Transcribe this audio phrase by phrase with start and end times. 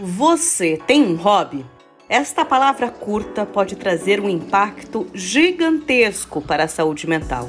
[0.00, 1.66] Você tem um hobby?
[2.08, 7.48] Esta palavra curta pode trazer um impacto gigantesco para a saúde mental.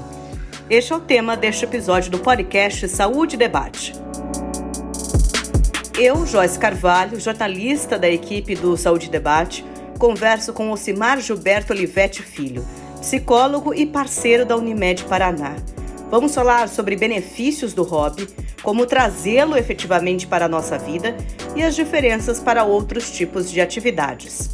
[0.67, 3.93] Este é o tema deste episódio do podcast Saúde Debate.
[5.95, 9.63] Eu, Joyce Carvalho, jornalista da equipe do Saúde Debate,
[9.99, 12.65] converso com Ocimar Gilberto Olivetti Filho,
[12.99, 15.55] psicólogo e parceiro da Unimed Paraná.
[16.09, 18.27] Vamos falar sobre benefícios do hobby,
[18.63, 21.15] como trazê-lo efetivamente para a nossa vida
[21.55, 24.49] e as diferenças para outros tipos de atividades.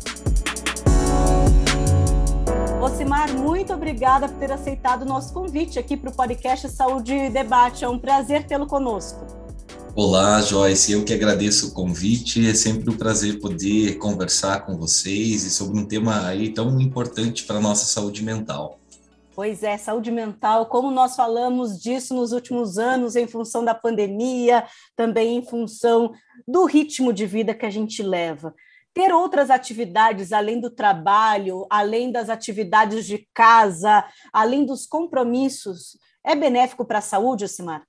[2.81, 7.29] Ocimar, muito obrigada por ter aceitado o nosso convite aqui para o podcast Saúde e
[7.29, 7.85] Debate.
[7.85, 9.25] É um prazer tê-lo conosco.
[9.95, 10.91] Olá, Joyce.
[10.91, 12.45] Eu que agradeço o convite.
[12.49, 17.43] É sempre um prazer poder conversar com vocês e sobre um tema aí tão importante
[17.45, 18.77] para a nossa saúde mental.
[19.35, 24.65] Pois é, saúde mental, como nós falamos disso nos últimos anos, em função da pandemia,
[24.95, 26.13] também em função
[26.47, 28.55] do ritmo de vida que a gente leva.
[28.93, 36.33] Ter outras atividades além do trabalho, além das atividades de casa, além dos compromissos, é
[36.33, 37.85] benéfico para a saúde, Osimar?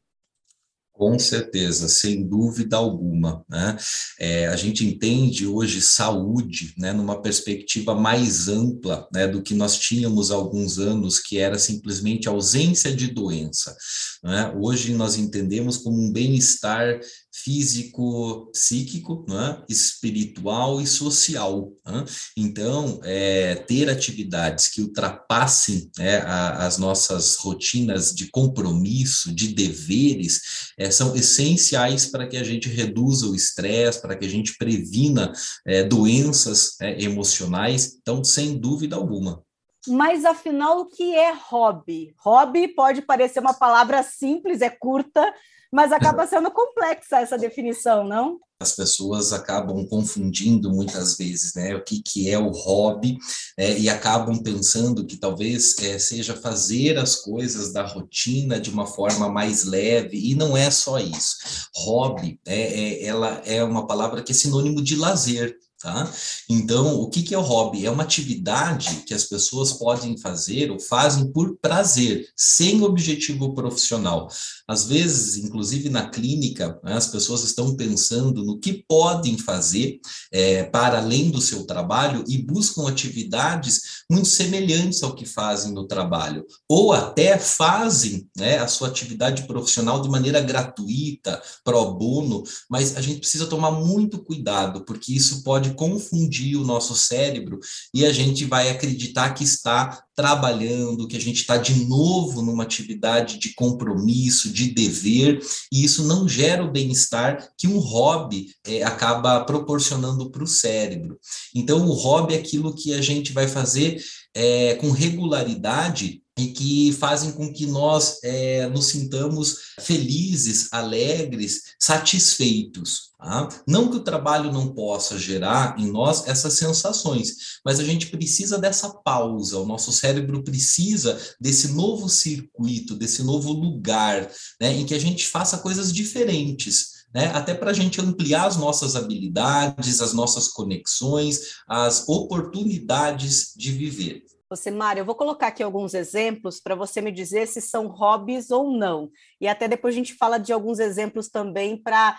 [0.96, 3.44] Com certeza, sem dúvida alguma.
[3.50, 3.76] Né?
[4.18, 9.78] É, a gente entende hoje saúde né, numa perspectiva mais ampla né, do que nós
[9.78, 13.76] tínhamos há alguns anos, que era simplesmente ausência de doença.
[14.24, 14.50] Né?
[14.56, 16.98] Hoje nós entendemos como um bem-estar
[17.42, 19.62] físico, psíquico, né?
[19.68, 21.72] espiritual e social.
[21.84, 22.04] Né?
[22.36, 30.72] Então, é, ter atividades que ultrapassem né, a, as nossas rotinas de compromisso, de deveres,
[30.78, 35.32] é, são essenciais para que a gente reduza o estresse, para que a gente previna
[35.66, 37.98] é, doenças é, emocionais.
[38.00, 39.44] Então, sem dúvida alguma.
[39.86, 42.14] Mas afinal, o que é hobby?
[42.18, 45.32] Hobby pode parecer uma palavra simples, é curta,
[45.72, 48.38] mas acaba sendo complexa essa definição, não?
[48.58, 53.18] As pessoas acabam confundindo muitas vezes, né, o que, que é o hobby,
[53.58, 58.86] é, e acabam pensando que talvez é, seja fazer as coisas da rotina de uma
[58.86, 61.36] forma mais leve, e não é só isso.
[61.74, 66.10] Hobby, é, é ela é uma palavra que é sinônimo de lazer, Tá?
[66.48, 67.84] Então, o que, que é o hobby?
[67.84, 74.26] É uma atividade que as pessoas podem fazer ou fazem por prazer, sem objetivo profissional.
[74.66, 80.00] Às vezes, inclusive na clínica, né, as pessoas estão pensando no que podem fazer
[80.32, 85.86] é, para além do seu trabalho e buscam atividades muito semelhantes ao que fazem no
[85.86, 92.96] trabalho, ou até fazem né, a sua atividade profissional de maneira gratuita, pro bono, mas
[92.96, 97.58] a gente precisa tomar muito cuidado, porque isso pode pode confundir o nosso cérebro
[97.92, 102.62] e a gente vai acreditar que está trabalhando, que a gente está de novo numa
[102.62, 105.40] atividade de compromisso, de dever,
[105.72, 111.18] e isso não gera o bem-estar que um hobby é, acaba proporcionando para o cérebro.
[111.54, 114.02] Então, o hobby é aquilo que a gente vai fazer
[114.34, 123.12] é, com regularidade e que fazem com que nós é, nos sintamos felizes, alegres, satisfeitos.
[123.18, 123.48] Tá?
[123.66, 128.58] Não que o trabalho não possa gerar em nós essas sensações, mas a gente precisa
[128.58, 134.30] dessa pausa, o nosso cérebro precisa desse novo circuito, desse novo lugar,
[134.60, 136.96] né, em que a gente faça coisas diferentes.
[137.14, 143.70] Né, até para a gente ampliar as nossas habilidades, as nossas conexões, as oportunidades de
[143.70, 144.22] viver.
[144.48, 148.50] Você, Mário, eu vou colocar aqui alguns exemplos para você me dizer se são hobbies
[148.50, 149.10] ou não.
[149.40, 152.16] E até depois a gente fala de alguns exemplos também para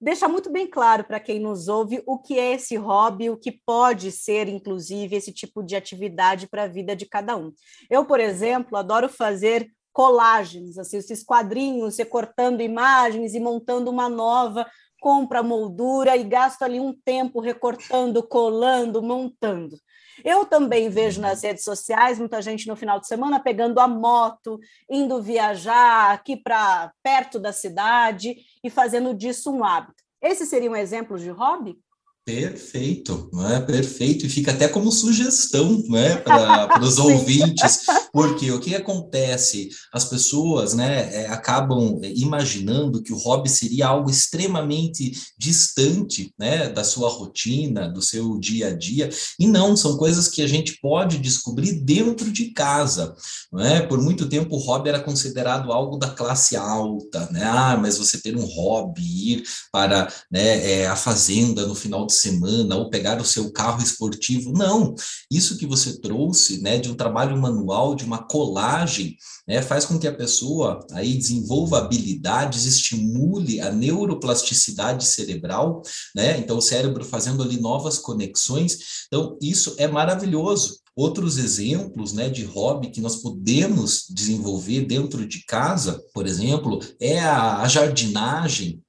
[0.00, 3.52] deixar muito bem claro para quem nos ouve o que é esse hobby, o que
[3.52, 7.52] pode ser, inclusive, esse tipo de atividade para a vida de cada um.
[7.90, 14.66] Eu, por exemplo, adoro fazer colagens, assim, esses quadrinhos, recortando imagens e montando uma nova,
[15.00, 19.76] compra moldura e gasto ali um tempo recortando, colando, montando.
[20.24, 24.58] Eu também vejo nas redes sociais muita gente no final de semana pegando a moto,
[24.90, 30.02] indo viajar aqui para perto da cidade e fazendo disso um hábito.
[30.20, 31.78] Esse seria um exemplo de hobby?
[32.26, 33.60] Perfeito, não é?
[33.60, 37.82] Perfeito, e fica até como sugestão né, para os ouvintes,
[38.12, 39.68] porque o que acontece?
[39.92, 46.82] As pessoas né, é, acabam imaginando que o hobby seria algo extremamente distante né, da
[46.82, 49.08] sua rotina, do seu dia a dia,
[49.38, 53.14] e não, são coisas que a gente pode descobrir dentro de casa.
[53.52, 53.82] Não é?
[53.82, 57.44] Por muito tempo o hobby era considerado algo da classe alta, né?
[57.44, 62.15] Ah, mas você ter um hobby, ir para né, é, a fazenda no final de
[62.16, 64.52] semana ou pegar o seu carro esportivo.
[64.52, 64.94] Não,
[65.30, 69.16] isso que você trouxe, né, de um trabalho manual, de uma colagem,
[69.46, 75.82] né, faz com que a pessoa aí desenvolva habilidades, estimule a neuroplasticidade cerebral,
[76.14, 76.38] né?
[76.38, 78.78] Então o cérebro fazendo ali novas conexões.
[79.06, 80.80] Então isso é maravilhoso.
[80.96, 87.18] Outros exemplos né, de hobby que nós podemos desenvolver dentro de casa, por exemplo, é
[87.20, 88.82] a, jardinagem,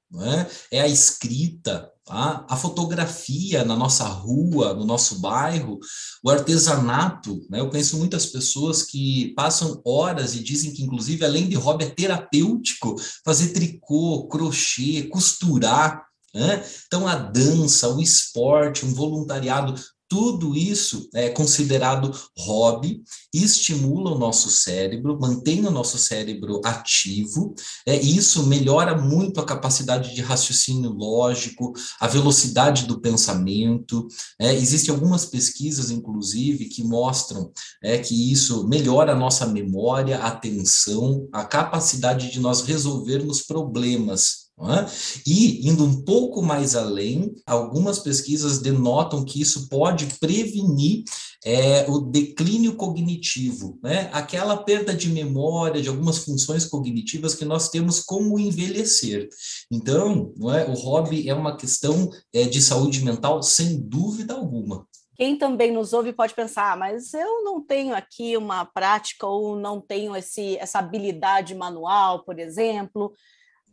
[0.70, 0.78] é?
[0.78, 2.46] é a escrita, tá?
[2.48, 5.78] a fotografia na nossa rua, no nosso bairro,
[6.24, 7.46] o artesanato.
[7.50, 7.60] Né?
[7.60, 11.90] Eu conheço muitas pessoas que passam horas e dizem que, inclusive, além de hobby, é
[11.90, 16.02] terapêutico fazer tricô, crochê, costurar.
[16.34, 16.64] Né?
[16.86, 19.74] Então, a dança, o esporte, um voluntariado,
[20.08, 23.02] tudo isso é considerado hobby,
[23.32, 29.44] estimula o nosso cérebro, mantém o nosso cérebro ativo, é, e isso melhora muito a
[29.44, 34.08] capacidade de raciocínio lógico, a velocidade do pensamento.
[34.38, 37.52] É, existem algumas pesquisas, inclusive, que mostram
[37.82, 44.47] é, que isso melhora a nossa memória, a atenção, a capacidade de nós resolvermos problemas
[44.62, 44.86] é?
[45.26, 51.04] E, indo um pouco mais além, algumas pesquisas denotam que isso pode prevenir
[51.44, 54.10] é, o declínio cognitivo, né?
[54.12, 59.28] aquela perda de memória de algumas funções cognitivas que nós temos com o envelhecer.
[59.70, 60.68] Então, é?
[60.68, 64.86] o hobby é uma questão é, de saúde mental, sem dúvida alguma.
[65.14, 69.56] Quem também nos ouve pode pensar, ah, mas eu não tenho aqui uma prática ou
[69.56, 73.12] não tenho esse, essa habilidade manual, por exemplo.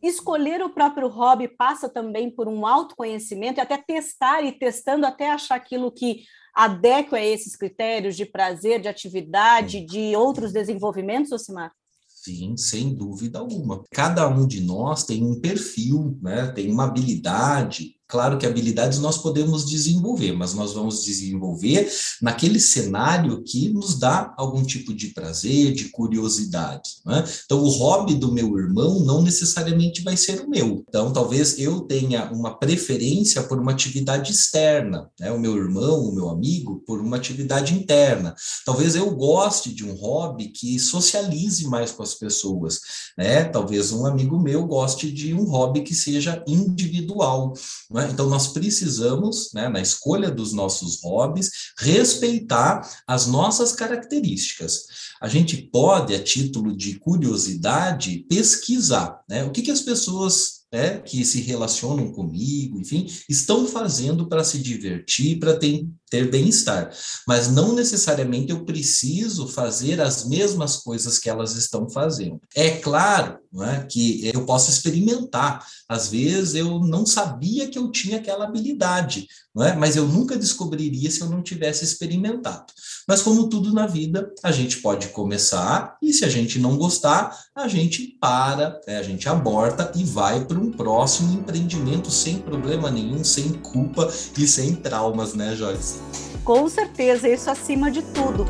[0.05, 5.31] Escolher o próprio hobby passa também por um autoconhecimento e até testar e testando até
[5.31, 6.23] achar aquilo que
[6.53, 11.71] adequa a esses critérios de prazer, de atividade, de outros desenvolvimentos, Osimar?
[12.07, 13.83] Sim, sem dúvida alguma.
[13.91, 16.51] Cada um de nós tem um perfil, né?
[16.51, 21.91] tem uma habilidade, Claro que habilidades nós podemos desenvolver, mas nós vamos desenvolver
[22.21, 27.01] naquele cenário que nos dá algum tipo de prazer, de curiosidade.
[27.03, 27.23] Né?
[27.45, 30.85] Então, o hobby do meu irmão não necessariamente vai ser o meu.
[30.87, 35.31] Então, talvez eu tenha uma preferência por uma atividade externa, né?
[35.31, 38.35] o meu irmão, o meu amigo, por uma atividade interna.
[38.65, 42.79] Talvez eu goste de um hobby que socialize mais com as pessoas.
[43.17, 43.45] Né?
[43.45, 47.53] Talvez um amigo meu goste de um hobby que seja individual.
[47.95, 48.09] Né?
[48.11, 51.49] Então, nós precisamos, né, na escolha dos nossos hobbies,
[51.79, 54.81] respeitar as nossas características.
[55.21, 60.97] A gente pode, a título de curiosidade, pesquisar né, o que, que as pessoas né,
[60.97, 66.91] que se relacionam comigo, enfim, estão fazendo para se divertir, para ter, ter bem-estar.
[67.27, 72.39] Mas não necessariamente eu preciso fazer as mesmas coisas que elas estão fazendo.
[72.55, 75.65] É claro é, que eu posso experimentar.
[75.89, 79.27] Às vezes eu não sabia que eu tinha aquela habilidade,
[79.59, 79.73] é?
[79.73, 82.65] mas eu nunca descobriria se eu não tivesse experimentado.
[83.07, 87.37] Mas, como tudo na vida, a gente pode começar e, se a gente não gostar,
[87.55, 88.97] a gente para, né?
[88.97, 94.47] a gente aborta e vai para um próximo empreendimento sem problema nenhum, sem culpa e
[94.47, 95.99] sem traumas, né, Joyce?
[96.45, 98.45] Com certeza, isso acima de tudo.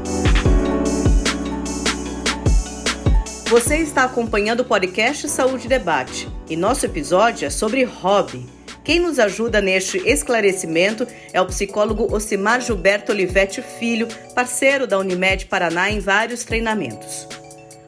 [3.48, 8.46] Você está acompanhando o podcast Saúde Debate e nosso episódio é sobre hobby.
[8.84, 15.46] Quem nos ajuda neste esclarecimento é o psicólogo Ocimar Gilberto Olivetti Filho, parceiro da Unimed
[15.46, 17.26] Paraná em vários treinamentos.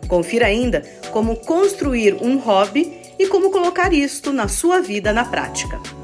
[0.07, 5.96] Confira ainda como construir um hobby e como colocar isto na sua vida na prática.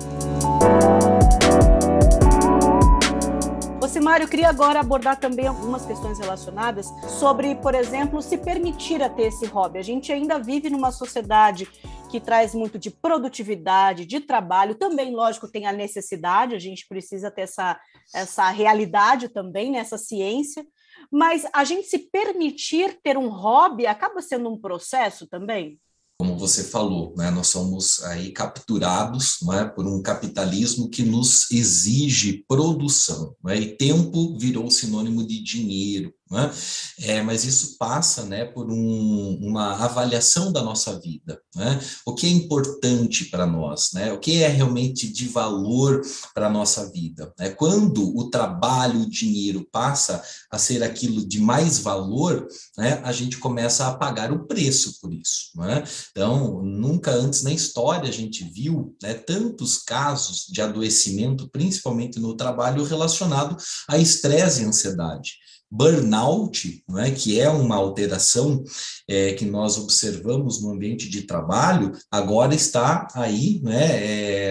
[3.94, 6.88] Ocimário, eu queria agora abordar também algumas questões relacionadas
[7.20, 9.78] sobre, por exemplo, se permitir a ter esse hobby.
[9.78, 11.70] A gente ainda vive numa sociedade
[12.10, 17.30] que traz muito de produtividade, de trabalho, também, lógico, tem a necessidade, a gente precisa
[17.30, 17.80] ter essa,
[18.16, 20.66] essa realidade também, né, ciência,
[21.12, 25.80] mas a gente se permitir ter um hobby acaba sendo um processo também?
[26.24, 32.46] Como você falou, né, nós somos aí capturados é, por um capitalismo que nos exige
[32.48, 36.52] produção, é, e tempo virou sinônimo de dinheiro, né?
[37.00, 41.40] É, mas isso passa né, por um, uma avaliação da nossa vida.
[41.56, 41.80] Né?
[42.06, 43.92] O que é importante para nós?
[43.94, 44.12] Né?
[44.12, 46.02] O que é realmente de valor
[46.34, 47.32] para a nossa vida?
[47.40, 52.48] É quando o trabalho, o dinheiro passa a ser aquilo de mais valor,
[52.78, 55.52] né, a gente começa a pagar o preço por isso.
[55.56, 55.84] Né?
[56.12, 62.36] Então, nunca antes na história a gente viu né, tantos casos de adoecimento, principalmente no
[62.36, 63.56] trabalho, relacionado
[63.88, 65.44] a estresse e ansiedade.
[65.74, 68.64] Burnout, não é, que é uma alteração
[69.08, 73.88] é, que nós observamos no ambiente de trabalho, agora está aí né,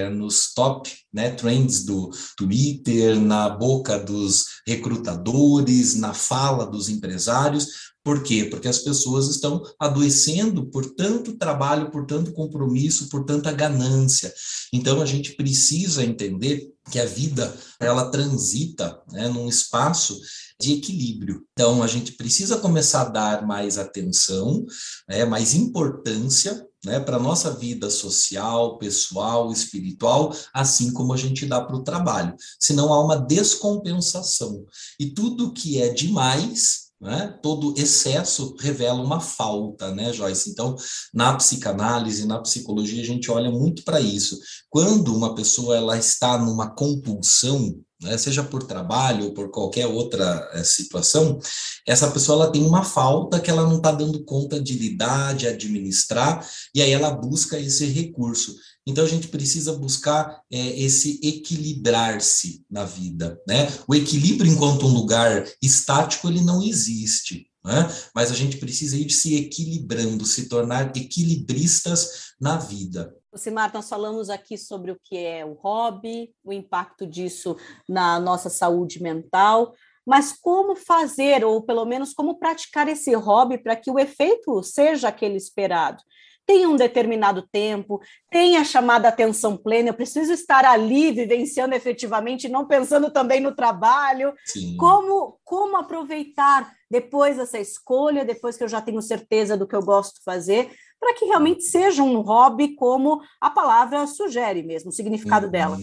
[0.05, 7.93] é, nos top né, trends do Twitter, na boca dos recrutadores, na fala dos empresários,
[8.05, 8.49] por quê?
[8.51, 14.33] Porque as pessoas estão adoecendo por tanto trabalho, por tanto compromisso, por tanta ganância.
[14.73, 20.19] Então a gente precisa entender que a vida ela transita né, num espaço
[20.61, 21.45] de equilíbrio.
[21.53, 24.67] Então a gente precisa começar a dar mais atenção,
[25.09, 31.47] né, mais importância né, para a nossa vida social, pessoal, espiritual, assim como a gente
[31.47, 32.35] dá para o trabalho.
[32.59, 34.65] Senão há uma descompensação.
[34.99, 37.37] E tudo que é demais né?
[37.43, 40.51] Todo excesso revela uma falta, né, Joyce?
[40.51, 40.77] Então,
[41.13, 44.39] na psicanálise, na psicologia, a gente olha muito para isso.
[44.71, 50.51] Quando uma pessoa ela está numa compulsão, né, seja por trabalho ou por qualquer outra
[50.53, 51.39] é, situação,
[51.87, 55.47] essa pessoa ela tem uma falta que ela não está dando conta de lidar, de
[55.47, 58.55] administrar, e aí ela busca esse recurso.
[58.87, 63.73] Então a gente precisa buscar é, esse equilibrar-se na vida, né?
[63.87, 67.89] O equilíbrio enquanto um lugar estático ele não existe, né?
[68.15, 73.15] Mas a gente precisa ir se equilibrando, se tornar equilibristas na vida.
[73.35, 77.57] Simar, nós falamos aqui sobre o que é o hobby, o impacto disso
[77.89, 79.75] na nossa saúde mental,
[80.07, 85.09] mas como fazer, ou pelo menos como praticar esse hobby para que o efeito seja
[85.09, 86.03] aquele esperado?
[86.47, 92.49] tem um determinado tempo, tem a chamada atenção plena, eu preciso estar ali vivenciando efetivamente,
[92.49, 94.35] não pensando também no trabalho.
[94.77, 99.83] Como, como aproveitar depois essa escolha, depois que eu já tenho certeza do que eu
[99.83, 100.71] gosto de fazer,
[101.03, 105.51] para que realmente seja um hobby como a palavra sugere mesmo, o significado uhum.
[105.51, 105.79] dela.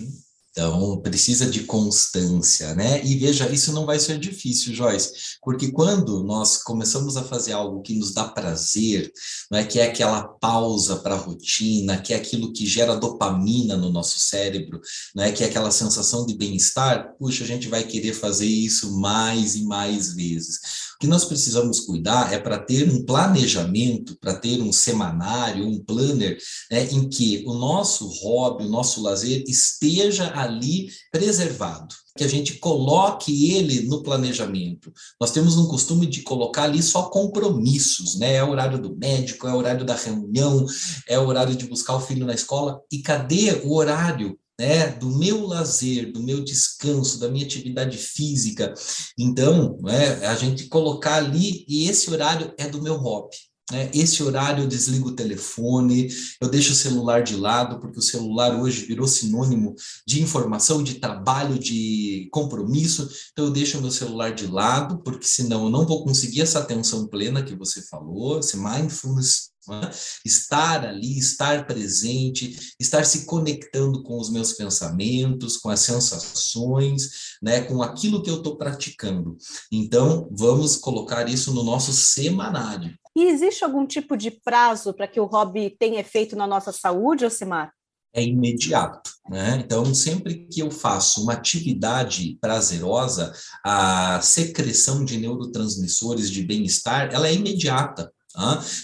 [0.51, 3.05] Então, precisa de constância, né?
[3.05, 5.11] E veja, isso não vai ser difícil, Joyce,
[5.43, 9.11] porque quando nós começamos a fazer algo que nos dá prazer,
[9.51, 13.77] não é que é aquela pausa para a rotina, que é aquilo que gera dopamina
[13.77, 14.81] no nosso cérebro,
[15.15, 18.99] não é que é aquela sensação de bem-estar, puxa, a gente vai querer fazer isso
[18.99, 20.57] mais e mais vezes.
[20.95, 25.81] O que nós precisamos cuidar é para ter um planejamento, para ter um semanário, um
[25.81, 26.37] planner,
[26.69, 32.55] né, em que o nosso hobby, o nosso lazer esteja ali preservado, que a gente
[32.55, 34.91] coloque ele no planejamento.
[35.19, 38.35] Nós temos um costume de colocar ali só compromissos, né?
[38.35, 40.65] É o horário do médico, é o horário da reunião,
[41.07, 42.81] é o horário de buscar o filho na escola.
[42.91, 48.73] E cadê o horário né, do meu lazer, do meu descanso, da minha atividade física.
[49.17, 53.37] Então, né, a gente colocar ali, e esse horário é do meu hobby.
[53.71, 53.89] Né?
[53.93, 56.09] Esse horário eu desligo o telefone,
[56.41, 59.75] eu deixo o celular de lado, porque o celular hoje virou sinônimo
[60.07, 63.09] de informação, de trabalho, de compromisso.
[63.31, 66.59] Então eu deixo o meu celular de lado, porque senão eu não vou conseguir essa
[66.59, 69.89] atenção plena que você falou, esse mindfulness né?
[70.25, 77.61] estar ali, estar presente, estar se conectando com os meus pensamentos, com as sensações, né,
[77.61, 79.37] com aquilo que eu estou praticando.
[79.71, 82.93] Então, vamos colocar isso no nosso semanário.
[83.15, 87.25] E existe algum tipo de prazo para que o hobby tenha efeito na nossa saúde,
[87.25, 87.71] Osimar?
[88.13, 89.61] é imediato, né?
[89.63, 93.31] Então, sempre que eu faço uma atividade prazerosa,
[93.63, 98.11] a secreção de neurotransmissores de bem-estar, ela é imediata.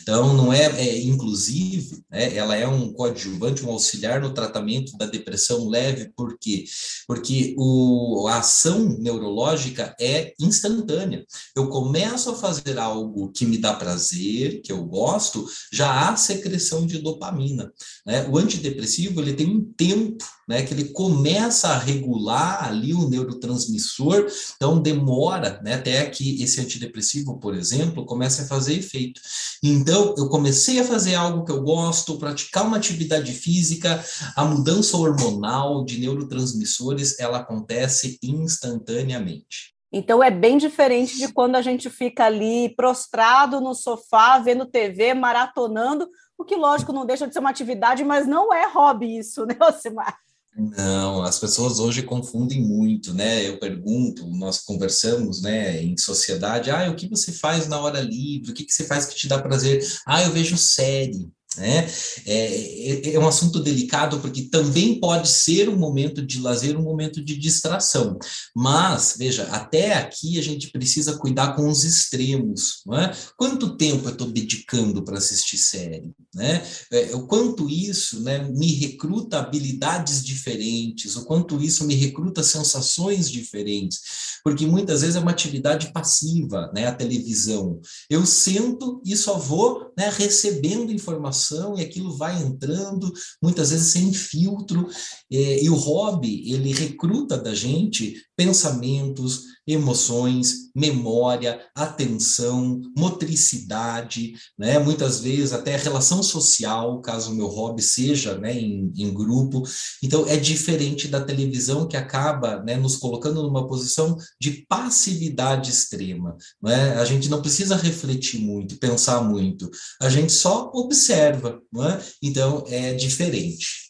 [0.02, 5.06] Então, não é, é inclusive, né, ela é um coadjuvante, um auxiliar no tratamento da
[5.06, 6.66] depressão leve, por quê?
[7.08, 11.26] Porque o, a ação neurológica é instantânea.
[11.56, 16.86] Eu começo a fazer algo que me dá prazer, que eu gosto, já há secreção
[16.86, 17.72] de dopamina.
[18.06, 18.28] Né?
[18.28, 24.28] O antidepressivo ele tem um tempo né, que ele começa a regular ali o neurotransmissor,
[24.56, 29.20] então demora né, até que esse antidepressivo, por exemplo, comece a fazer efeito.
[29.64, 34.04] Então, eu comecei a fazer algo que eu gosto, praticar uma atividade física,
[34.36, 39.76] a mudança hormonal de neurotransmissores, ela acontece instantaneamente.
[39.92, 45.14] Então é bem diferente de quando a gente fica ali prostrado no sofá, vendo TV,
[45.14, 49.46] maratonando, o que lógico não deixa de ser uma atividade, mas não é hobby isso,
[49.46, 50.18] né, Osimar?
[50.58, 53.46] Não, as pessoas hoje confundem muito, né?
[53.46, 58.52] Eu pergunto, nós conversamos, né, em sociedade, ah, o que você faz na hora livre?
[58.52, 59.86] O que, que você faz que te dá prazer?
[60.06, 61.30] Ah, eu vejo série.
[61.58, 61.88] Né?
[62.26, 66.84] É, é, é, um assunto delicado porque também pode ser um momento de lazer, um
[66.84, 68.18] momento de distração.
[68.56, 72.84] Mas, veja, até aqui a gente precisa cuidar com os extremos.
[72.94, 73.16] É?
[73.38, 76.12] Quanto tempo eu estou dedicando para assistir série?
[76.34, 76.64] Né?
[76.92, 83.30] É, o quanto isso né, me recruta habilidades diferentes, o quanto isso me recruta sensações
[83.30, 84.00] diferentes,
[84.44, 87.80] porque muitas vezes é uma atividade passiva, né, a televisão.
[88.10, 93.12] Eu sento e só vou né, recebendo informação informação e aquilo vai entrando,
[93.42, 94.88] muitas vezes sem filtro,
[95.32, 104.78] é, e o hobby, ele recruta da gente pensamentos, emoções, memória, atenção, motricidade, né?
[104.78, 109.64] muitas vezes até relação social, caso o meu hobby seja né, em, em grupo.
[110.04, 116.38] Então, é diferente da televisão que acaba né, nos colocando numa posição de passividade extrema.
[116.62, 116.94] Né?
[116.96, 119.70] A gente não precisa refletir muito, pensar muito,
[120.02, 121.62] a gente só observa.
[121.74, 122.02] Né?
[122.22, 123.86] Então, é diferente.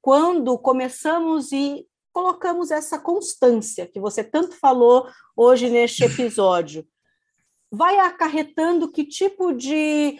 [0.00, 6.86] Quando começamos e colocamos essa constância que você tanto falou hoje neste episódio.
[7.70, 10.18] Vai acarretando que tipo de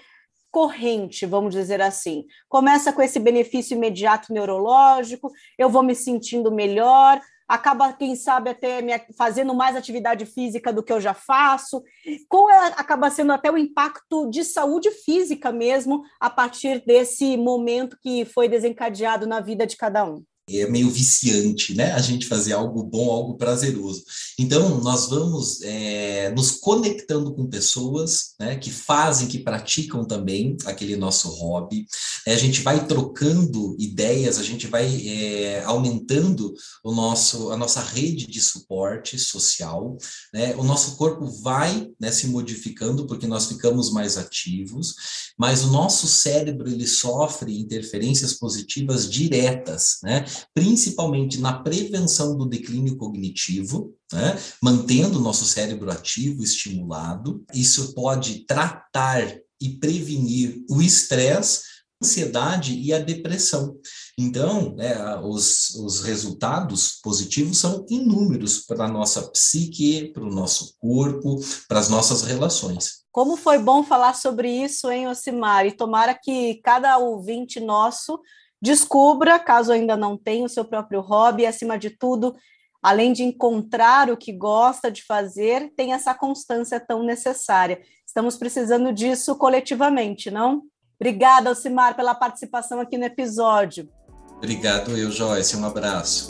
[0.51, 2.27] corrente, vamos dizer assim?
[2.49, 7.21] Começa com esse benefício imediato neurológico, eu vou me sentindo melhor,
[7.51, 11.83] acaba, quem sabe, até me fazendo mais atividade física do que eu já faço.
[12.29, 17.99] Qual é, acaba sendo até o impacto de saúde física mesmo a partir desse momento
[18.01, 20.25] que foi desencadeado na vida de cada um?
[20.59, 21.93] É meio viciante, né?
[21.93, 24.03] A gente fazer algo bom, algo prazeroso.
[24.39, 30.97] Então, nós vamos é, nos conectando com pessoas né, que fazem, que praticam também aquele
[30.97, 31.87] nosso hobby.
[32.27, 37.81] É, a gente vai trocando ideias, a gente vai é, aumentando o nosso, a nossa
[37.81, 39.97] rede de suporte social.
[40.33, 40.55] Né?
[40.57, 44.95] O nosso corpo vai né, se modificando porque nós ficamos mais ativos,
[45.39, 50.25] mas o nosso cérebro ele sofre interferências positivas diretas, né?
[50.55, 54.39] Principalmente na prevenção do declínio cognitivo, né?
[54.63, 57.45] mantendo o nosso cérebro ativo, estimulado.
[57.55, 61.63] Isso pode tratar e prevenir o estresse,
[62.03, 63.77] ansiedade e a depressão.
[64.19, 70.75] Então, né, os, os resultados positivos são inúmeros para a nossa psique, para o nosso
[70.79, 73.01] corpo, para as nossas relações.
[73.13, 75.67] Como foi bom falar sobre isso, hein, Osimar?
[75.67, 78.21] E tomara que cada ouvinte nosso
[78.63, 82.37] Descubra, caso ainda não tenha, o seu próprio hobby, acima de tudo,
[82.83, 87.81] além de encontrar o que gosta de fazer, tem essa constância tão necessária.
[88.07, 90.63] Estamos precisando disso coletivamente, não?
[91.01, 93.89] Obrigada, Alcimar, pela participação aqui no episódio.
[94.37, 95.57] Obrigado, eu, Joyce.
[95.57, 96.29] Um abraço.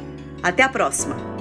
[0.43, 1.38] Até a próxima!